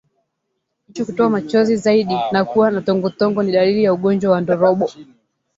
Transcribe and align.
Jicho 0.87 1.05
kutoa 1.05 1.29
machozi 1.29 1.75
zaidi 1.77 2.17
na 2.31 2.45
kuwa 2.45 2.71
na 2.71 2.81
tongotongo 2.81 3.43
ni 3.43 3.51
dalili 3.51 3.83
ya 3.83 3.93
ugonjwa 3.93 4.31
wa 4.31 4.41
ndorobo 4.41 4.87